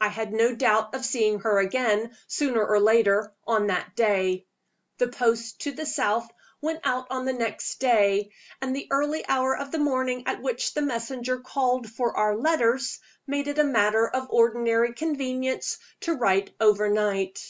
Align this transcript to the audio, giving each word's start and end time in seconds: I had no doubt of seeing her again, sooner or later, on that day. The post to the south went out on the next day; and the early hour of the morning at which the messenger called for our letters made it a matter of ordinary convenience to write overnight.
I 0.00 0.08
had 0.08 0.32
no 0.32 0.56
doubt 0.56 0.92
of 0.92 1.04
seeing 1.04 1.38
her 1.38 1.60
again, 1.60 2.16
sooner 2.26 2.66
or 2.66 2.80
later, 2.80 3.32
on 3.46 3.68
that 3.68 3.94
day. 3.94 4.48
The 4.98 5.06
post 5.06 5.60
to 5.60 5.70
the 5.70 5.86
south 5.86 6.28
went 6.60 6.80
out 6.82 7.06
on 7.10 7.26
the 7.26 7.32
next 7.32 7.78
day; 7.78 8.32
and 8.60 8.74
the 8.74 8.88
early 8.90 9.24
hour 9.28 9.56
of 9.56 9.70
the 9.70 9.78
morning 9.78 10.24
at 10.26 10.42
which 10.42 10.74
the 10.74 10.82
messenger 10.82 11.38
called 11.38 11.88
for 11.88 12.16
our 12.16 12.34
letters 12.36 12.98
made 13.24 13.46
it 13.46 13.60
a 13.60 13.62
matter 13.62 14.08
of 14.08 14.28
ordinary 14.30 14.94
convenience 14.94 15.78
to 16.00 16.14
write 16.16 16.50
overnight. 16.60 17.40